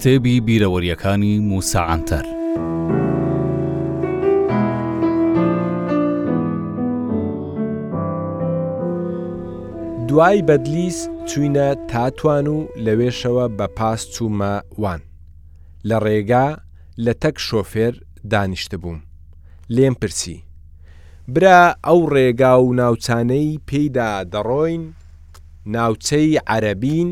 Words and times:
کتێبی 0.00 0.36
بیرەوەریەکانی 0.48 1.34
موساعاتەر. 1.50 2.24
دوای 10.08 10.42
بەدلیس 10.48 10.98
چوینە 11.28 11.68
تاتوان 11.90 12.46
و 12.54 12.58
لەوێشەوە 12.84 13.46
بە 13.58 13.66
پاس 13.76 14.00
چوومە 14.14 14.54
وان. 14.80 15.00
لە 15.88 15.96
ڕێگا 16.04 16.46
لە 17.04 17.12
تەک 17.22 17.36
شۆفێر 17.48 17.94
دانیشتە 18.32 18.76
بووم. 18.82 19.00
لێم 19.74 19.94
پرسی. 20.00 20.42
برا 21.34 21.58
ئەو 21.86 22.00
ڕێگا 22.14 22.54
و 22.64 22.74
ناوچانەی 22.80 23.60
پێیدا 23.68 24.10
دەڕۆین، 24.32 24.84
ناوچەی 25.74 26.40
عەرەبین 26.50 27.10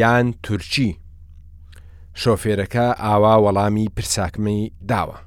یان 0.00 0.26
تورکی. 0.44 0.90
شۆفێرەکە 2.22 2.86
ئاوا 3.02 3.34
وەڵامی 3.44 3.86
پرساکمی 3.96 4.60
داوە. 4.90 5.18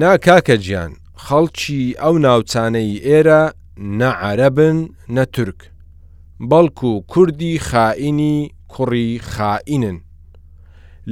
ناکاکە 0.00 0.56
گیان 0.64 0.92
خەڵکی 1.24 1.80
ئەو 2.02 2.14
ناوچانەی 2.26 3.00
ئێرە 3.06 3.42
نەعەرەبن 3.98 4.78
نەتورک، 5.16 5.60
بەڵکو 6.50 6.90
کوردی 7.12 7.54
خائینی 7.68 8.36
کوڕی 8.72 9.10
خائینن. 9.32 9.98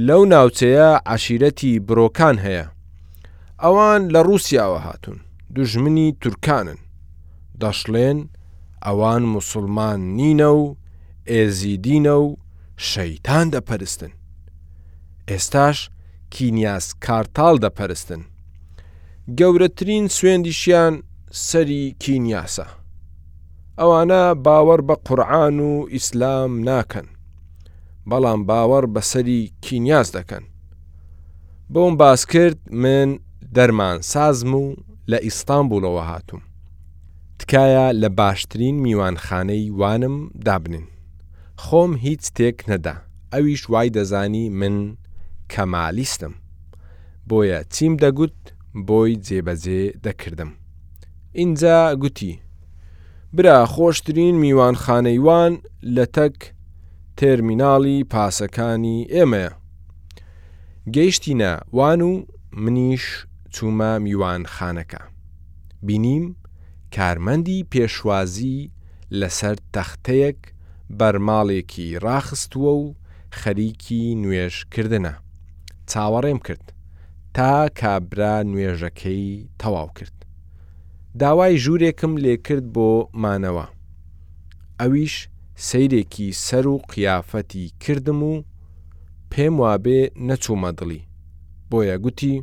لەو 0.07 0.23
ناوچەیە 0.33 0.89
عشیرەتی 1.13 1.73
برۆکان 1.87 2.37
هەیە. 2.45 2.65
ئەوان 3.63 4.01
لە 4.13 4.21
رووسیاوە 4.27 4.79
هاتون 4.85 5.17
دژمنی 5.55 6.07
تورکانن 6.21 6.77
دەشڵێن 7.63 8.17
ئەوان 8.85 9.23
مسلمان 9.35 9.99
نینە 10.17 10.49
و 10.61 10.63
ئێزیدینە 11.31 12.11
و 12.25 12.27
شەیتان 12.89 13.45
دەپەرستن 13.53 14.13
ئێستاش 15.31 15.77
کینیاس 16.35 16.85
کارتال 17.05 17.55
دەپەرستن. 17.65 18.21
گەورەترین 19.39 20.05
سوێندیشیان 20.15 20.93
سەری 21.47 21.83
کینیاسە. 22.03 22.67
ئەوانە 23.79 24.21
باوەڕ 24.45 24.81
بە 24.87 24.95
قورآن 25.07 25.57
و 25.69 25.71
ئیسلام 25.93 26.51
ناکەن. 26.69 27.07
بەڵام 28.09 28.39
باوەڕ 28.49 28.85
بە 28.93 29.01
سەری 29.11 29.41
کینیاس 29.65 30.07
دەکەن. 30.17 30.43
بۆم 31.73 31.93
باس 32.01 32.21
کرد 32.31 32.59
من 32.83 33.09
دەرمان 33.55 33.97
سازم 34.11 34.51
و 34.61 34.63
لە 35.11 35.17
ئیستانبولەوە 35.25 36.03
هاتووم. 36.11 36.41
تکایە 37.39 37.87
لە 38.01 38.09
باشترین 38.19 38.75
میوانخانەی 38.83 39.63
وانم 39.79 40.17
دابنین. 40.45 40.85
خۆم 41.63 41.91
هیچ 42.05 42.21
تێک 42.37 42.57
نەدا 42.69 42.95
ئەویش 43.33 43.61
وای 43.71 43.89
دەزانی 43.95 44.45
من 44.59 44.75
کەمالیستم 45.53 46.33
بۆیە 47.29 47.59
چیم 47.73 47.93
دەگوت 48.03 48.37
بۆی 48.87 49.13
جێبەجێ 49.25 49.83
دەکردم 50.05 50.51
اینجا 51.39 51.77
گوتی 52.01 52.33
برا 53.35 53.57
خۆشترین 53.73 54.35
میوانخانەیوان 54.43 55.53
لە 55.95 56.05
تەک 56.15 56.37
تەرمیناڵی 57.19 57.97
پاسەکانی 58.11 58.97
ئێمەیە 59.13 59.51
گەیشتینە 60.95 61.53
وان 61.77 62.01
و 62.09 62.11
منیش 62.63 63.05
چوومە 63.53 63.93
میوانخانەکە 64.05 65.03
بینیم 65.85 66.25
کارمەندی 66.95 67.59
پێشوازی 67.71 68.57
لەسەر 69.19 69.57
تەختەیەک 69.73 70.39
بەرماڵێکی 70.99 71.87
ڕاخستووە 72.05 72.71
و 72.81 72.85
خەریکی 73.39 74.03
نوێشکردنە 74.21 75.13
چاوەڕێم 75.91 76.39
کرد 76.47 76.67
تا 77.35 77.51
کابرا 77.79 78.35
نوێژەکەی 78.49 79.25
تەواو 79.61 79.89
کرد. 79.97 80.15
داوای 81.21 81.53
ژوورێکم 81.63 82.13
لێ 82.23 82.35
کرد 82.45 82.65
بۆ 82.75 82.89
مانەوە. 83.23 83.65
ئەویش 84.79 85.15
سیرێکی 85.67 86.27
سەر 86.47 86.65
و 86.73 86.75
قیافەتی 86.91 87.65
کردم 87.83 88.19
و 88.29 88.33
پێم 89.31 89.55
وابێ 89.61 89.99
نەچوومە 90.27 90.71
دڵی. 90.79 91.01
بۆیە 91.69 91.95
گوتی، 92.03 92.35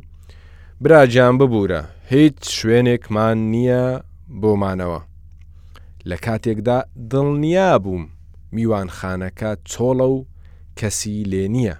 براجان 0.83 1.33
ببوورە 1.39 1.81
هیچ 2.11 2.37
شوێنێکمان 2.59 3.37
نییە 3.53 3.83
بۆمانەوە. 4.41 5.01
لە 6.09 6.17
کاتێکدا 6.25 6.79
دڵنیا 7.11 7.69
بووم 7.83 8.05
میوانخانەکە 8.55 9.51
چۆڵە 9.71 10.07
و 10.15 10.17
کەسی 10.79 11.23
لێ 11.31 11.45
نییە. 11.55 11.77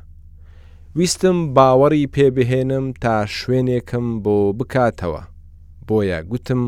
ویستم 0.98 1.54
باوەڕی 1.58 2.08
پێبهێنم 2.16 2.86
تا 3.02 3.16
شوێنێکم 3.38 4.06
بۆ 4.24 4.38
بکاتەوە 4.58 5.24
بۆیە 5.88 6.20
گوتم 6.30 6.64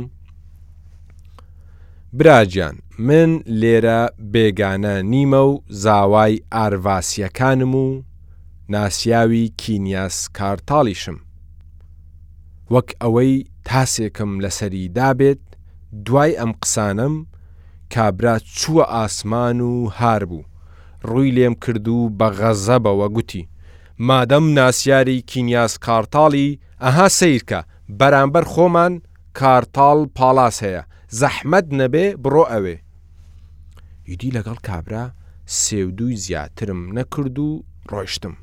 براجان 2.14 2.76
من 3.08 3.30
لێرە 3.62 4.02
بێگانە 4.34 4.96
نیمە 5.12 5.42
و 5.52 5.54
زاوای 5.84 6.36
ئارڤاسیەکانم 6.56 7.74
و 7.84 7.86
ناسیاوی 8.76 9.46
کینیاس 9.62 10.18
کارتاڵیشم 10.38 11.18
وەک 12.74 12.90
ئەوەی 13.04 13.36
تاسێکم 13.68 14.32
لەسەری 14.44 14.86
دابێت 14.98 15.42
دوای 16.06 16.38
ئەم 16.40 16.52
قسانم 16.64 17.16
کابرا 17.94 18.36
چووە 18.58 18.86
ئاسمان 18.94 19.58
و 19.62 19.74
هار 19.98 20.24
بوو 20.30 20.48
ڕووی 21.10 21.32
لێم 21.38 21.54
کرد 21.64 21.88
و 21.88 22.10
بە 22.20 22.28
غەزەبەوە 22.40 23.08
گوتی 23.16 23.44
مادەم 24.08 24.46
ناسیاری 24.60 25.22
کینیاس 25.28 25.74
کارتاڵی 25.86 26.48
ئەها 26.84 27.08
سیرکە 27.20 27.60
بەرامبەر 28.00 28.44
خۆمان 28.54 28.94
کارتاڵ 29.40 30.00
پاڵاس 30.18 30.58
هەیە 30.66 30.82
زەحمد 31.20 31.66
نەبێ 31.80 32.06
بڕۆ 32.24 32.44
ئەوێ 32.54 32.76
یدی 34.12 34.30
لەگەڵ 34.38 34.56
کابرا 34.68 35.06
سێودوی 35.62 36.16
زیاترم 36.24 36.82
نەکرد 36.98 37.40
و 37.40 37.64
ڕۆیشتم 37.92 38.34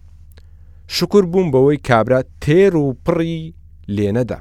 شکر 0.97 1.25
بووم 1.31 1.47
بەوەی 1.53 1.77
کابرا 1.89 2.21
تێر 2.45 2.77
و 2.77 2.87
پڕی 3.07 3.55
لێنەدا 3.97 4.39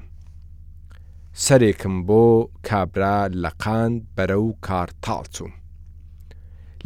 سەرێکم 1.45 1.95
بۆ 2.07 2.25
کابرا 2.69 3.27
لە 3.43 3.51
قاند 3.63 4.01
بەرە 4.17 4.37
و 4.45 4.49
کارتاڵ 4.65 5.23
چوم 5.35 5.51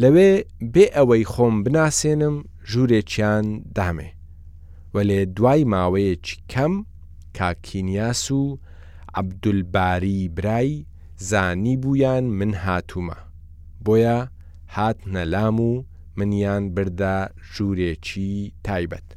لەوێ 0.02 0.32
بێ 0.74 0.86
ئەوەی 0.96 1.24
خۆم 1.34 1.56
بناسێنم 1.66 2.36
ژوورێکیان 2.72 3.46
دامێ 3.76 4.10
و 4.94 4.98
لێ 5.10 5.22
دوای 5.38 5.64
ماوەیەکی 5.74 6.38
کەم 6.52 6.74
کاکینیاس 7.38 8.32
و 8.32 8.60
عەبدولباری 9.18 10.30
برای 10.36 10.86
زانی 11.18 11.78
بوویان 11.78 12.24
من 12.24 12.54
هاتوومە 12.64 13.18
بۆیە 13.86 14.18
هات 14.76 14.98
نەلام 15.14 15.58
و 15.68 15.84
منیان 16.18 16.64
بردا 16.76 17.18
ژوورێکی 17.54 18.52
تایبەت 18.68 19.08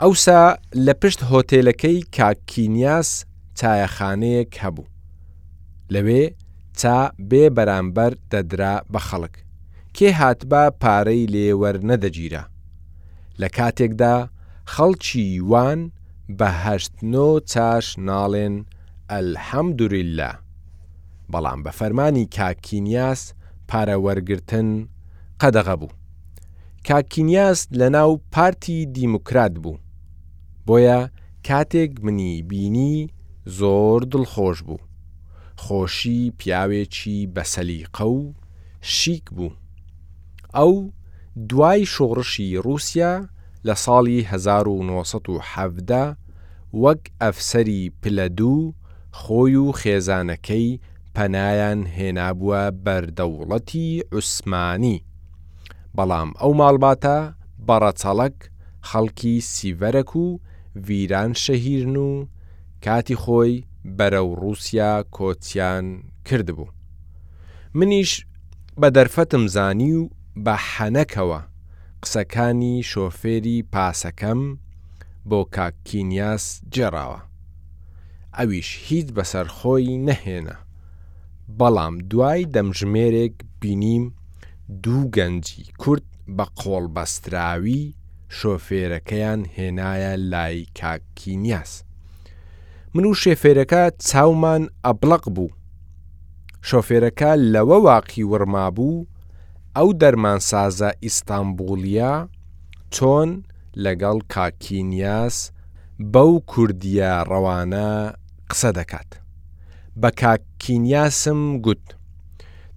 ئەوسا 0.00 0.42
لە 0.86 0.92
پشت 1.02 1.20
هۆتێلەکەی 1.30 2.04
کاکینیاس 2.16 3.10
چایەخانەیەک 3.58 4.50
هەبوو 4.62 4.88
لەوێ 5.94 6.24
تا 6.80 6.98
بێ 7.30 7.44
بەرامبەر 7.56 8.12
دەدرا 8.30 8.74
بە 8.92 8.98
خەڵک 9.08 9.34
کێ 9.96 10.10
هاتبا 10.20 10.64
پارەی 10.82 11.26
لێوەەر 11.32 11.76
نەدەگیرە 11.90 12.42
لە 13.40 13.48
کاتێکدا 13.58 14.16
خەڵکی 14.72 15.28
وان 15.50 15.80
بەهشتنۆ 16.38 17.28
چاش 17.52 17.86
ناڵێن 18.08 18.54
ئەلحەمدوریللا 19.10 20.30
بەڵام 21.32 21.60
بە 21.64 21.72
فەرمانی 21.78 22.30
کاکینیاس 22.36 23.20
پارەوەرگتن 23.68 24.68
قەدەغە 25.40 25.74
بوو 25.80 25.92
کاکینیاس 26.88 27.60
لە 27.78 27.88
ناو 27.96 28.10
پارتی 28.34 28.78
دیموکرات 28.96 29.54
بوو 29.62 29.80
بۆیە 30.66 31.00
کاتێک 31.48 31.92
منی 32.04 32.34
بینی 32.48 32.94
زۆر 33.58 34.00
دڵخۆش 34.12 34.58
بوو 34.66 34.84
خۆشی 35.62 36.20
پیاوێکی 36.38 37.16
بەسەلیقە 37.34 38.04
و 38.18 38.20
شیک 38.96 39.24
بوو 39.36 39.56
ئەو 40.56 40.72
دوای 41.50 41.80
شۆڕشی 41.94 42.50
رووسیا 42.64 43.12
لە 43.68 43.74
ساڵی 43.84 44.18
1970 44.24 46.16
وەک 46.82 47.02
ئەفسەری 47.22 47.80
پلە 48.02 48.26
دوو 48.38 48.58
خۆی 49.20 49.54
و 49.64 49.66
خێزانەکەی 49.80 50.66
پەنایان 51.14 51.80
هێنابووە 51.96 52.62
بەردەوڵەتی 52.84 53.88
عوسمانی. 54.12 54.96
بەڵام 55.96 56.30
ئەو 56.40 56.52
ماڵباتە 56.60 57.18
بەڕەچەڵک 57.68 58.36
خەڵکی 58.88 59.34
سیڤەرەک 59.52 60.10
و 60.22 60.26
ویران 60.86 61.30
شەهیرن 61.44 61.96
و 62.08 62.12
کاتی 62.84 63.16
خۆی 63.22 63.54
بەرەو 63.98 64.28
رووسیا 64.42 64.92
کۆچیان 65.16 65.84
کردبوو. 66.28 66.68
منیش 67.78 68.12
بە 68.80 68.88
دەرفەتم 68.96 69.44
زانی 69.54 69.92
و 70.00 70.10
بە 70.44 70.54
حەنەکەوە 70.70 71.40
قسەکانی 72.04 72.74
شۆفێری 72.90 73.58
پاسەکەم 73.72 74.40
بۆ 75.28 75.40
کاکینیاس 75.56 76.44
جێراوە. 76.74 77.20
ئەویش 78.36 78.68
هیچ 78.86 79.06
بەسەرخۆی 79.16 79.90
نەهێنا. 80.06 80.56
بەڵام 81.58 81.94
دوای 82.10 82.42
دەمژمێرێک 82.54 83.36
بینیم 83.60 84.04
دوو 84.82 85.10
گەنجی 85.16 85.64
کورد 85.82 86.06
بە 86.36 86.46
قۆڵ 86.60 86.84
بەستراوی 86.96 87.82
شۆفێرەکەیان 88.38 89.40
هێنایە 89.56 90.12
لای 90.32 90.58
کاکینیاس. 90.78 91.72
من 92.94 93.04
و 93.06 93.14
شێفێرەکە 93.22 93.82
چاومان 94.08 94.62
ئەبلق 94.84 95.24
بوو. 95.34 95.50
شۆفێرەکە 96.68 97.30
لەوە 97.52 97.76
واقی 97.86 98.28
وەرما 98.30 98.68
بوو 98.76 99.06
ئەو 99.78 99.90
دەرمانسازە 100.02 100.88
ئیستانبولیە 101.06 102.12
چۆن 102.94 103.30
لەگەڵ 103.84 104.16
کاکینیاس 104.34 105.36
بەو 106.12 106.32
کوردیە 106.50 107.12
ڕەوانە 107.30 107.88
قسە 108.50 108.70
دەکات. 108.78 109.10
بە 110.00 110.10
کاکینیاسم 110.22 111.40
گوت، 111.64 111.84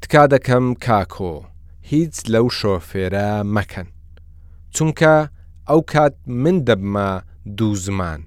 تکا 0.02 0.24
دەکەم 0.34 0.66
کاکۆ، 0.86 1.34
هیچ 1.92 2.16
لەو 2.34 2.48
شۆفێرە 2.60 3.30
مەکەن. 3.56 3.88
چونکە 4.76 5.16
ئەو 5.70 5.82
کات 5.94 6.16
من 6.44 6.58
دەبمە 6.68 7.10
دوو 7.58 7.76
زمان، 7.86 8.22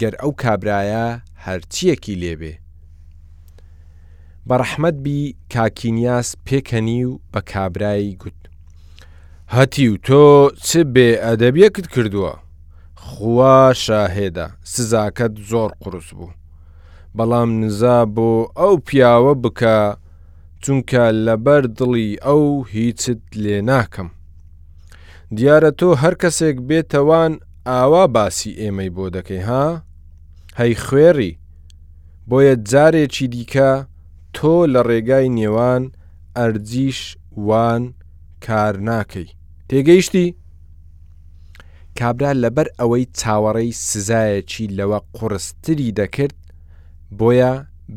گەر 0.00 0.14
ئەو 0.22 0.32
کابرایە 0.42 1.06
هەرچیەکی 1.44 2.18
لێبێ. 2.22 2.54
بە 4.48 4.54
ڕەحمەدبی 4.62 5.20
کاکینیاس 5.52 6.28
پێکەنی 6.46 7.02
و 7.10 7.12
بە 7.32 7.40
کابرایی 7.52 8.16
گوت 8.22 8.38
هەتی 9.56 9.86
و 9.92 9.96
تۆ 10.06 10.24
چ 10.66 10.68
بێ 10.94 11.08
ئەدەبیەکت 11.26 11.86
کردووە 11.94 12.32
خوا 13.06 13.58
شاهێدا 13.84 14.46
سزاکەت 14.72 15.32
زۆر 15.50 15.70
قرس 15.82 16.08
بوو 16.18 16.32
بەڵام 17.16 17.50
نزا 17.62 17.98
بۆ 18.14 18.30
ئەو 18.60 18.74
پیاوە 18.86 19.34
بکە 19.42 19.76
چونکە 20.62 21.04
لەبەر 21.26 21.62
دڵی 21.78 22.08
ئەو 22.26 22.44
هیچت 22.74 23.22
لێ 23.42 23.56
ناکەم 23.70 24.08
دیارە 25.36 25.70
تۆ 25.78 25.88
هەر 26.02 26.14
کەسێک 26.22 26.56
بێتەوان 26.68 27.32
ئاوا 27.68 28.04
باسی 28.14 28.56
ئێمەی 28.60 28.90
بۆ 28.96 29.04
دەکەی 29.16 29.42
ها 29.48 29.66
هەی 30.58 30.74
خوێری 30.84 31.32
بۆیە 32.28 32.54
جارێکی 32.70 33.26
دیکە 33.34 33.70
تۆ 34.34 34.66
لە 34.74 34.80
ڕێگای 34.88 35.28
نێوان 35.38 35.82
ئەرجیش 36.36 37.00
وان 37.46 37.82
کار 38.46 38.74
ناکەی 38.88 39.28
تێگەیشتی 39.68 40.26
کابرا 41.98 42.32
لەبەر 42.42 42.68
ئەوەی 42.80 43.04
چاوەڕێی 43.18 43.72
سزایەکی 43.88 44.66
لەوە 44.78 44.98
قڕستری 45.16 45.92
دەکرد 45.98 46.36
بۆیە 47.18 47.52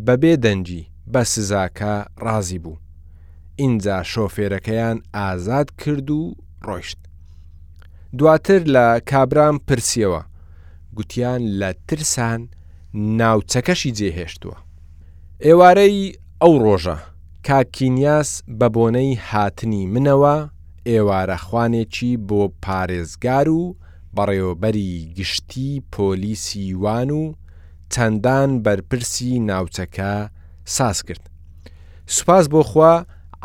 بەبێ 0.05 0.33
دەنجی 0.43 0.87
بە 1.13 1.21
سزاکە 1.33 1.95
ڕازی 2.25 2.59
بوو 2.63 2.77
ئینجا 3.59 3.97
شۆفێرەکەیان 4.11 4.97
ئازاد 5.17 5.67
کرد 5.81 6.07
و 6.19 6.21
ڕۆیشت 6.65 6.99
دواتر 8.17 8.61
لە 8.75 8.85
کابرام 9.11 9.57
پرسیەوە 9.67 10.21
گوتیان 10.97 11.41
لە 11.59 11.69
ترسان 11.87 12.41
ناوچەکەشی 13.19 13.91
جێهێشتووە 13.97 14.57
ئێوارەی 15.45 15.99
ئەو 16.43 16.55
ڕۆژە 16.65 16.95
کاکینیاس 17.47 18.29
بە 18.59 18.67
بۆنەی 18.75 19.11
هاتنی 19.29 19.83
منەوە 19.93 20.37
ئێوارەخوانێکی 20.89 22.11
بۆ 22.27 22.41
پارێزگار 22.63 23.47
و 23.59 23.61
بەڕێوەبەری 24.15 24.91
گشتی 25.17 25.71
پۆلیسی 25.93 26.67
وان 26.83 27.09
و 27.21 27.23
چەندان 27.93 28.49
بەرپرسی 28.65 29.33
ناوچەکە 29.49 30.13
ساس 30.75 30.97
کرد. 31.07 31.23
سوپاس 32.15 32.45
بۆ 32.53 32.61
خوا 32.69 32.95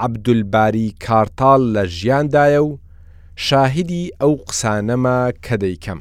عەبدولباری 0.04 0.88
کارتال 1.06 1.62
لە 1.74 1.84
ژیاندایە 1.98 2.60
و 2.68 2.70
شاهدی 3.46 4.02
ئەو 4.22 4.34
قسانەما 4.48 5.18
کە 5.44 5.54
دەیکەم. 5.62 6.00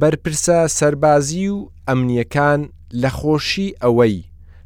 بەرپرسە 0.00 0.58
سەربازی 0.78 1.48
و 1.54 1.56
ئەمنیەکان 1.88 2.60
لە 3.02 3.10
خۆشی 3.18 3.68
ئەوەی 3.82 4.16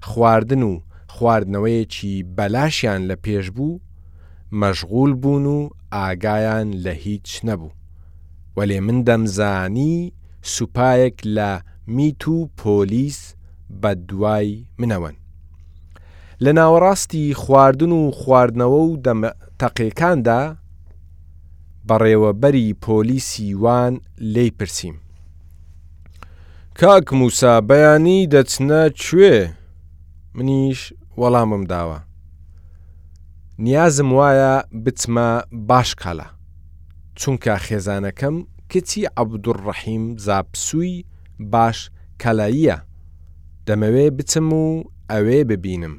خواردن 0.02 0.62
و 0.62 0.80
خواردنەوەیەکی 1.18 2.14
بەلاشیان 2.36 3.02
لە 3.10 3.16
پێش 3.26 3.46
بوو 3.56 3.80
مەشغول 4.60 5.12
بوون 5.22 5.46
و 5.46 5.70
ئاگایان 5.92 6.70
لە 6.84 6.90
هیچ 7.04 7.40
نەبوو 7.44 7.72
وەلێ 8.56 8.78
من 8.86 8.98
دەمزانی 9.08 10.12
سوپایەک 10.54 11.16
لە 11.36 11.60
میت 11.86 12.28
و 12.28 12.50
پۆلیس 12.58 13.34
بە 13.82 13.90
دوای 14.08 14.64
منەوەن 14.80 15.16
لە 16.44 16.50
ناوەڕاستی 16.58 17.34
خواردن 17.42 17.92
و 17.92 18.10
خواردنەوە 18.18 18.80
و 18.88 18.96
تەقیەکاندا 19.60 20.42
بەڕێوەبەری 21.88 22.76
پۆلیسی 22.84 23.54
وان 23.54 24.00
لی 24.18 24.50
پرسییم 24.50 24.96
کاک 26.80 27.06
موسابەیانی 27.20 28.26
دەچنە 28.32 28.82
کوێ؟ 29.02 29.59
منیش 30.34 30.82
وەڵامم 31.20 31.64
داوە. 31.74 31.98
نیازم 33.58 34.10
وایە 34.18 34.54
بچمە 34.84 35.28
باش 35.68 35.90
کالا، 36.02 36.26
چونکە 37.18 37.54
خێزانەکەم 37.66 38.34
کچی 38.72 39.02
عەبدوڕەحیم 39.20 40.04
زاپسووی 40.26 41.04
باش 41.52 41.90
کەلاییە، 42.22 42.76
دەمەوێ 43.66 44.06
بچم 44.16 44.48
و 44.52 44.84
ئەوێ 45.10 45.38
ببینم. 45.50 45.94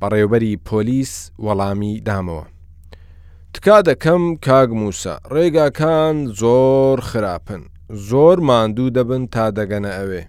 بەڕێوبەری 0.00 0.60
پۆلیس 0.68 1.12
وەڵامی 1.46 1.94
دامەوە. 2.08 2.44
تکا 3.54 3.78
دەکەم 3.88 4.22
کاگ 4.46 4.68
مووسە، 4.80 5.14
ڕێگاکان 5.34 6.16
زۆر 6.40 6.98
خراپن، 7.08 7.62
زۆر 8.08 8.36
ماندوو 8.48 8.90
دەبن 8.96 9.22
تا 9.34 9.44
دەگەنە 9.58 9.90
ئەوێ. 9.98 10.22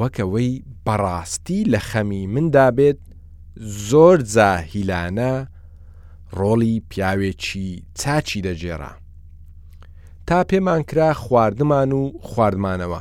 وەکەوەی 0.00 0.50
بەڕاستی 0.86 1.68
لە 1.72 1.80
خەمی 1.88 2.26
مندا 2.34 2.66
بێت 2.76 3.00
زۆر 3.88 4.18
زاهیلانە 4.36 5.34
ڕۆڵی 6.38 6.74
پیاوێکی 6.90 7.68
چاچی 8.00 8.42
دەجێرا. 8.46 8.92
تا 10.26 10.38
پێمان 10.50 10.82
کرا 10.88 11.10
خواردمان 11.22 11.90
و 12.00 12.02
خواردمانەوە. 12.28 13.00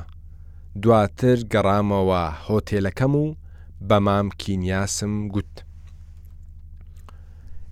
دواتر 0.82 1.38
گەڕامەوە 1.54 2.24
هۆتێلەکەم 2.48 3.14
و 3.24 3.26
بە 3.90 3.98
مام 4.06 4.28
کینیاسم 4.42 5.14
گوت. 5.34 5.56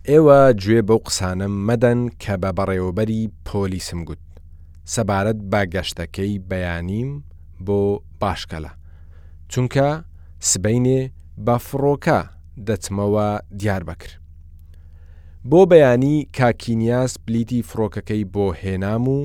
ئێوە 0.10 0.40
گوێ 0.62 0.82
بەو 0.88 1.00
قسانم 1.06 1.54
مەدەن 1.72 2.00
کە 2.24 2.34
بە 2.42 2.52
بەڕێوەبەری 2.58 3.22
پۆلیسم 3.48 4.00
گوت. 4.08 4.24
سەبارەت 4.94 5.38
بە 5.52 5.62
گەشتەکەی 5.74 6.40
بەیانیم 6.50 7.12
بۆ 7.66 7.82
باشکەلە. 8.22 8.72
چونکە 9.54 9.88
سبینێ 10.52 11.02
بە 11.46 11.56
فڕۆکە 11.66 12.20
دەچمەوە 12.68 13.30
دیار 13.60 13.84
بکر. 13.90 14.12
بۆ 15.50 15.62
بەیانی 15.72 16.18
کاکینیاس 16.38 17.14
بلیتی 17.26 17.62
فڕۆکەکەی 17.70 18.24
بۆ 18.34 18.46
هێنام 18.62 19.06
و 19.18 19.20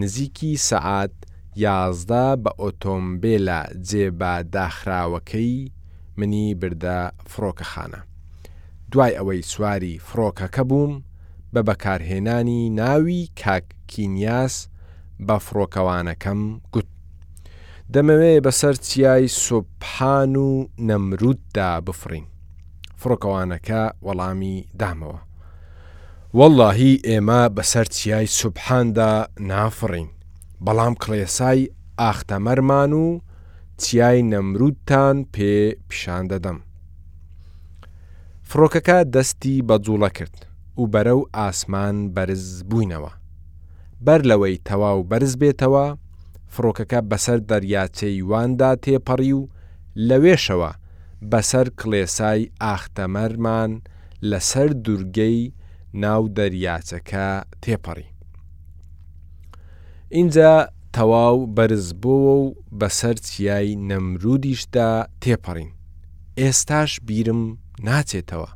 نزیکی 0.00 0.52
سەعات 0.68 1.14
یازدا 1.64 2.26
بە 2.44 2.50
ئۆتۆمبیلە 2.60 3.60
جێبە 3.88 4.34
داخراوەکەی 4.54 5.56
منی 6.18 6.46
بردە 6.60 6.98
فڕۆکەخانە. 7.30 8.00
دوای 8.92 9.16
ئەوەی 9.18 9.42
سواری 9.50 9.94
فڕۆکەکە 10.06 10.62
بووم 10.70 10.92
بە 11.54 11.60
بەکارهێنانی 11.68 12.62
ناوی 12.78 13.22
کاکینیاس 13.42 14.56
بە 15.26 15.36
فڕۆکەوانەکەم 15.46 16.40
گوت. 16.72 16.86
دەمەوێت 17.94 18.40
بەسەر 18.46 18.74
چیای 18.86 19.26
سوبحان 19.46 20.32
و 20.36 20.48
نەمروددا 20.88 21.70
بفرین 21.86 22.26
فڕۆکەوانەکە 23.00 23.82
وەڵامی 24.06 24.56
دامەوە 24.80 25.18
وەڵاهی 26.38 26.92
ئێمە 27.08 27.42
بەسەر 27.56 27.86
چیای 27.96 28.26
سوبحاندا 28.40 29.10
نافڕین 29.50 30.08
بەڵام 30.66 30.94
کڵێسای 31.02 31.60
ئاختەمەرمان 32.00 32.92
و 33.02 33.06
چیای 33.82 34.22
نەمرودتان 34.32 35.16
پێ 35.34 35.54
پیشان 35.88 36.24
دەدەم 36.32 36.58
فڕۆکەکە 38.48 38.98
دەستی 39.14 39.62
بە 39.68 39.76
جوڵە 39.84 40.10
کرد 40.16 40.36
و 40.80 40.82
بەرە 40.92 41.14
و 41.20 41.22
ئاسمان 41.36 41.96
بەرز 42.14 42.62
بووینەوە 42.70 43.12
بەر 44.06 44.20
لەوەی 44.30 44.56
تەواو 44.68 45.00
بەرز 45.10 45.34
بێتەوە 45.40 45.86
فڕۆکەکە 46.54 47.00
بەسەر 47.10 47.38
دەریاچەیواندا 47.50 48.70
تێپەڕی 48.84 49.32
و 49.40 49.48
لەوێشەوە 50.08 50.70
بەسەر 51.30 51.66
کڵێسای 51.78 52.42
ئاختەمەرمان 52.64 53.70
لەسەر 54.30 54.68
دوورگەی 54.84 55.40
ناو 56.04 56.22
دەریاچەکە 56.36 57.28
تێپەڕی. 57.62 58.06
اینجا 60.16 60.54
تەواو 60.96 61.38
بەرزبووە 61.56 62.34
و 62.42 62.44
بەسەر 62.80 63.14
چیای 63.28 63.68
نەمرودیشدا 63.88 64.90
تێپەڕین. 65.22 65.70
ئێستاش 66.40 66.90
بیرم 67.06 67.42
ناچێتەوە. 67.88 68.50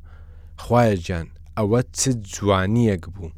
خوایەجان 0.63 1.27
ئەوە 1.59 1.81
چ 1.99 2.01
جوانیەک 2.35 3.05
بوو. 3.15 3.31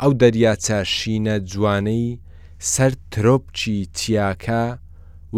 ئەو 0.00 0.12
دەریاچە 0.20 0.78
شینە 0.96 1.36
جوانەی 1.50 2.08
سەر 2.58 2.92
ترۆپچی 3.12 3.76
چیاکە 3.98 4.62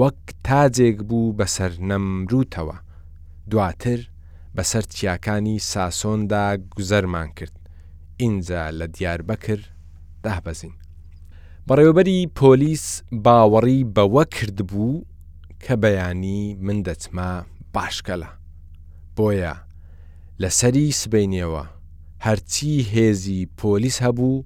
وەک 0.01 0.19
تاجێک 0.45 0.99
بوو 1.09 1.35
بەسەر 1.39 1.73
نەمروتەوە 1.89 2.77
دواتر 3.51 4.01
بەسەر 4.57 4.85
چیاکانی 4.95 5.59
ساسۆندا 5.73 6.47
گوزەرمان 6.77 7.29
کرد 7.39 7.55
ئینجا 8.21 8.65
لە 8.79 8.87
دیار 8.95 9.21
بەکر 9.29 9.61
دابەزین 10.25 10.75
بەڕێوبەری 11.67 12.21
پۆلیس 12.39 12.87
باوەڕی 13.25 13.81
بەوە 13.95 14.25
کرد 14.37 14.59
بوو 14.69 15.05
کە 15.65 15.75
بەیانی 15.83 16.43
من 16.67 16.79
دەچما 16.89 17.33
باشکەلە 17.75 18.31
بۆیە 19.17 19.55
لەسەری 20.43 20.89
سبینەوە 21.03 21.65
هەرچی 22.27 22.73
هێزی 22.93 23.49
پۆلیس 23.61 23.97
هەبوو 24.07 24.45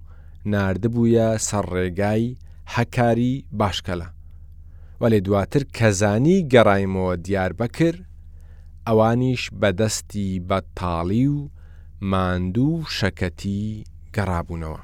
نردبووە 0.53 1.27
سەرڕێگای 1.49 2.27
حەکاری 2.77 3.35
باشکەلە 3.61 4.09
وەێ 5.01 5.19
دواتر 5.27 5.63
کەزانی 5.79 6.45
گەڕایمەوە 6.53 7.15
دیار 7.27 7.51
بەکرد 7.61 8.01
ئەوانیش 8.87 9.43
بەدەستی 9.61 10.29
بەتاڵی 10.49 11.27
و 11.37 11.39
ماندوو 12.13 12.87
شەکەتی 12.99 13.65
گەڕابوونەوە 14.17 14.81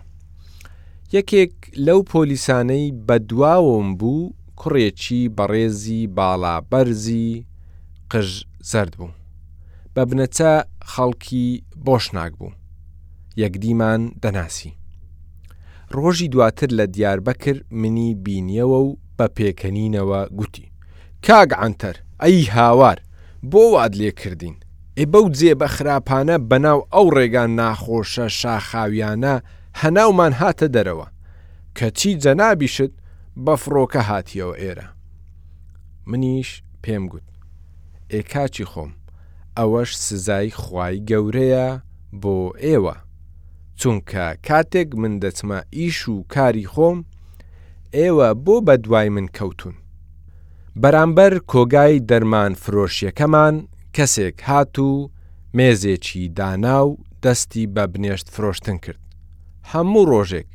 یەکێک 1.16 1.54
لەو 1.86 2.00
پۆلیسانەی 2.10 2.94
بەدواوم 3.08 3.88
بوو 4.00 4.34
کوڕێکی 4.60 5.20
بەڕێزی 5.38 6.02
باڵا 6.16 6.56
بەرزی 6.70 7.28
قژ 8.10 8.30
زرد 8.70 8.92
بوو 8.98 9.12
بە 9.94 10.02
بنەچە 10.10 10.52
خەڵکی 10.92 11.46
بۆشناک 11.86 12.32
بوو 12.40 12.52
یەکدیمان 13.42 14.00
دەناسی 14.22 14.72
ڕۆژی 15.94 16.28
دواتر 16.28 16.66
لە 16.66 16.86
دیاربەکر 16.90 17.64
منی 17.70 18.14
بینیەوە 18.24 18.78
و 18.92 18.96
بە 19.18 19.26
پێکەنینەوە 19.36 20.28
گوتی 20.36 20.70
کاگعاتەر 21.26 21.96
ئەی 22.22 22.46
هاوار 22.56 22.98
بۆ 23.50 23.62
واد 23.72 23.92
لێ 24.00 24.10
کردین 24.20 24.54
ئێ 25.00 25.04
بەو 25.12 25.26
جێ 25.38 25.54
بە 25.60 25.66
خراپانە 25.74 26.36
بەناو 26.50 26.86
ئەو 26.94 27.06
ڕێگان 27.16 27.50
ناخۆشە 27.60 28.26
شاخاویانە 28.40 29.34
هەناومان 29.80 30.32
هاتە 30.40 30.66
دەرەوە 30.74 31.06
کەچی 31.78 32.18
جەنابیشت 32.22 32.92
بە 33.44 33.54
فڕۆکە 33.62 34.00
هاتیەوە 34.10 34.54
ئێرە 34.62 34.86
منیش 36.08 36.50
پێم 36.82 37.04
گوت 37.10 37.26
ئێ 38.12 38.20
کاچی 38.32 38.64
خۆم 38.70 38.90
ئەوەش 39.58 39.90
سزای 40.04 40.50
خوای 40.60 40.96
گەورەیە 41.10 41.66
بۆ 42.22 42.36
ئێوە 42.64 42.96
چونکە 43.80 44.36
کاتێک 44.48 44.88
من 44.96 45.18
دەچمە 45.20 45.58
ئیش 45.74 46.08
و 46.08 46.24
کاری 46.34 46.66
خۆم 46.72 46.98
ئێوە 47.96 48.28
بۆ 48.44 48.56
بە 48.66 48.74
دوای 48.84 49.08
من 49.08 49.26
کەوتون. 49.36 49.74
بەرامبەر 50.82 51.32
کۆگای 51.52 52.02
دەرمان 52.10 52.52
فرۆشیەکەمان 52.62 53.56
کەسێک 53.96 54.36
هات 54.48 54.76
و 54.78 54.90
مێزێکی 55.56 56.22
دانا 56.38 56.78
و 56.88 56.90
دەستی 57.22 57.64
بە 57.74 57.84
بنێشت 57.92 58.26
فرۆشتن 58.34 58.76
کرد. 58.84 58.98
هەموو 59.72 60.06
ڕۆژێک 60.12 60.46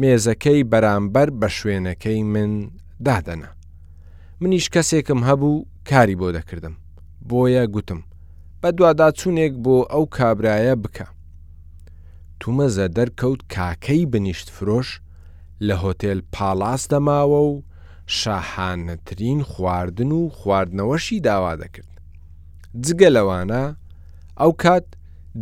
مێزەکەی 0.00 0.64
بەرامبەر 0.72 1.28
بە 1.40 1.48
شوێنەکەی 1.56 2.20
من 2.32 2.52
دادەنا. 3.08 3.48
منیش 4.40 4.66
کەسێکم 4.74 5.20
هەبوو 5.28 5.64
کاری 5.90 6.18
بۆ 6.20 6.28
دەکردم. 6.36 6.74
بۆیە 7.28 7.64
گوتم 7.74 8.00
بە 8.62 8.68
دووادا 8.76 9.08
چونێک 9.18 9.52
بۆ 9.64 9.76
ئەو 9.92 10.04
کابرایە 10.16 10.74
بکە. 10.84 11.06
تومەزە 12.46 12.86
دەرکەوت 12.98 13.40
کاکەی 13.54 14.02
بنیشت 14.12 14.48
فرۆش 14.56 14.88
لە 15.66 15.74
هۆتێل 15.82 16.20
پاڵاس 16.34 16.82
دەماوە 16.92 17.40
و 17.50 17.52
شاحانەترین 18.18 19.40
خواردن 19.50 20.10
و 20.18 20.22
خواردنەوەشی 20.38 21.18
داوا 21.28 21.52
دەکرد. 21.62 21.92
جگە 22.86 23.08
لەوانە 23.16 23.62
ئەو 24.40 24.52
کات 24.62 24.86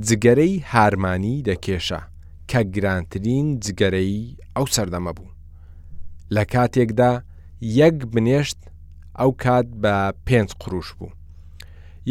جگەرەی 0.08 0.54
هارمانی 0.72 1.36
دەکێشە 1.48 2.00
کە 2.50 2.60
گرانترین 2.74 3.46
جگەرەی 3.64 4.22
ئەو 4.56 4.66
سەردەمە 4.74 5.12
بوو. 5.16 5.30
لە 6.34 6.42
کاتێکدا 6.52 7.12
یەک 7.80 7.96
بنێشت 8.12 8.60
ئەو 9.20 9.30
کات 9.42 9.68
بە 9.82 9.96
پێنج 10.26 10.50
قڕوش 10.60 10.88
بوو. 10.98 11.10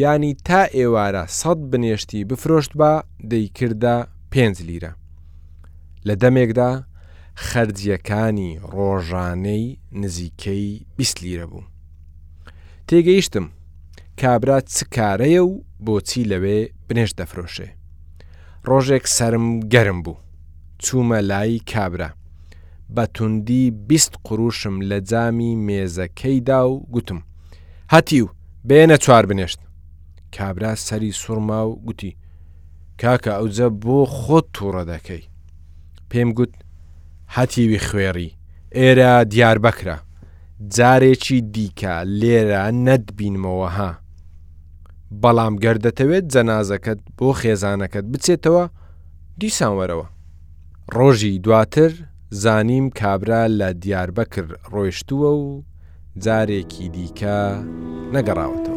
ینی 0.02 0.34
تا 0.48 0.62
ئێوارە 0.76 1.24
سەد 1.40 1.60
بنێشتی 1.72 2.20
بفرۆشت 2.30 2.72
بە 2.80 2.92
دەیکردە 3.32 3.98
پێنج 4.34 4.56
لیرە 4.70 4.92
لە 6.08 6.16
دەمێکدا 6.22 6.72
خەرجیەکانی 7.48 8.52
ڕۆژانەی 8.74 9.66
نزیکەی 10.02 10.70
20 10.98 11.22
لیرە 11.24 11.46
بوو 11.52 11.64
تێگەیشتم 12.88 13.46
کابرا 14.22 14.58
چ 14.74 14.76
کارەیە 14.96 15.42
و 15.50 15.52
بۆچی 15.86 16.30
لەوێ 16.32 16.60
بنێش 16.88 17.12
دەفرۆشێ 17.20 17.70
ڕۆژێک 18.70 19.06
سرم 19.18 19.48
گەرم 19.74 20.00
بوو 20.06 20.18
چوومە 20.84 21.20
لای 21.30 21.60
کابرا 21.72 22.10
بەتوندی 22.96 23.64
بیست 23.90 24.14
قوروشم 24.26 24.76
لە 24.90 24.96
جامی 25.10 25.52
مێزەکەیدا 25.66 26.60
و 26.72 26.74
گوتم 26.94 27.20
هەتی 27.94 28.22
و 28.24 28.28
بێنە 28.68 28.98
چوار 29.04 29.26
بنێشت 29.30 29.60
کابرا 30.36 30.72
سەری 30.88 31.12
سوورما 31.22 31.62
و 31.68 31.80
گوتی 31.86 32.12
کاکە 33.02 33.32
ئەوجە 33.38 33.68
بۆ 33.84 33.98
خۆت 34.18 34.48
تووڕە 34.56 34.84
دەکەی 34.94 35.24
پێم 36.12 36.30
گوت 36.38 36.54
هەتیوی 37.36 37.80
خوێری 37.88 38.30
ئێرە 38.78 39.12
دیار 39.34 39.58
بەکرە 39.66 39.98
جارێکی 40.76 41.40
دیکە 41.56 41.96
لێرە 42.20 42.64
نەتبینمەوە 42.86 43.70
ها 43.78 43.92
بەڵام 45.22 45.54
گەردەتەوێت 45.64 46.26
جەنازەکەت 46.34 47.00
بۆ 47.18 47.28
خێزانەکەت 47.40 48.06
بچێتەوە 48.12 48.66
دیسان 49.40 49.74
وەرەوە 49.80 50.08
ڕۆژی 50.96 51.40
دواتر 51.44 51.92
زانیم 52.44 52.86
کابرا 53.00 53.42
لە 53.60 53.70
دیاربەکر 53.84 54.46
ڕۆیشتووە 54.74 55.30
و 55.42 55.64
جارێکی 56.26 56.86
دیکە 56.96 57.42
نەگەڕاوەتەوە 58.16 58.71